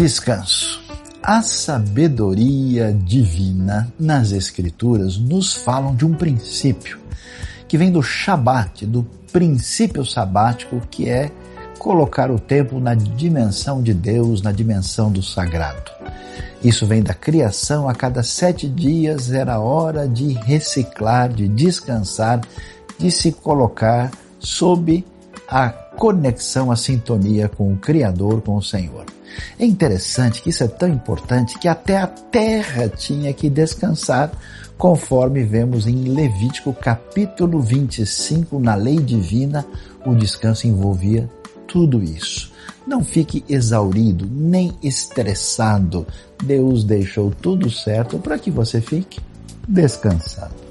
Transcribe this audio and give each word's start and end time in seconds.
Descanso. 0.00 0.80
A 1.22 1.42
sabedoria 1.42 2.90
divina 2.90 3.92
nas 4.00 4.32
Escrituras 4.32 5.18
nos 5.18 5.52
falam 5.52 5.94
de 5.94 6.06
um 6.06 6.14
princípio 6.14 6.98
que 7.68 7.76
vem 7.76 7.92
do 7.92 8.02
Shabat, 8.02 8.86
do 8.86 9.02
princípio 9.30 10.02
sabático, 10.02 10.80
que 10.90 11.06
é 11.06 11.30
colocar 11.78 12.30
o 12.30 12.38
tempo 12.38 12.80
na 12.80 12.94
dimensão 12.94 13.82
de 13.82 13.92
Deus, 13.92 14.40
na 14.40 14.52
dimensão 14.52 15.12
do 15.12 15.22
sagrado. 15.22 15.90
Isso 16.64 16.86
vem 16.86 17.02
da 17.02 17.12
criação, 17.12 17.86
a 17.86 17.94
cada 17.94 18.22
sete 18.22 18.66
dias 18.66 19.30
era 19.30 19.60
hora 19.60 20.08
de 20.08 20.32
reciclar, 20.32 21.30
de 21.30 21.46
descansar, 21.46 22.40
de 22.98 23.10
se 23.10 23.32
colocar 23.32 24.10
sob 24.38 25.04
a 25.46 25.68
conexão, 25.68 26.72
a 26.72 26.76
sintonia 26.76 27.50
com 27.50 27.74
o 27.74 27.76
Criador, 27.76 28.40
com 28.40 28.56
o 28.56 28.62
Senhor. 28.62 29.04
É 29.58 29.64
interessante 29.64 30.42
que 30.42 30.50
isso 30.50 30.64
é 30.64 30.68
tão 30.68 30.88
importante 30.88 31.58
que 31.58 31.68
até 31.68 31.96
a 31.96 32.06
terra 32.06 32.88
tinha 32.88 33.32
que 33.32 33.48
descansar, 33.48 34.30
conforme 34.76 35.42
vemos 35.42 35.86
em 35.86 36.04
Levítico 36.04 36.72
capítulo 36.72 37.60
25, 37.60 38.58
na 38.58 38.74
lei 38.74 38.96
divina, 38.96 39.66
o 40.04 40.14
descanso 40.14 40.66
envolvia 40.66 41.28
tudo 41.66 42.02
isso. 42.02 42.50
Não 42.86 43.04
fique 43.04 43.44
exaurido, 43.48 44.28
nem 44.30 44.72
estressado. 44.82 46.06
Deus 46.42 46.82
deixou 46.82 47.30
tudo 47.30 47.70
certo 47.70 48.18
para 48.18 48.38
que 48.38 48.50
você 48.50 48.80
fique 48.80 49.20
descansado. 49.68 50.69